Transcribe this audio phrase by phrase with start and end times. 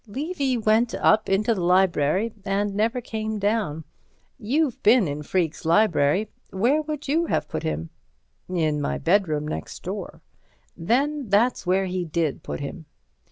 [0.07, 3.83] "Levy went up into the library and never came down.
[4.39, 6.31] You've been in Freke's library.
[6.49, 7.91] Where would you have put him?"
[8.49, 10.23] "In my bedroom next door."
[10.75, 12.87] "Then that's where he did put him."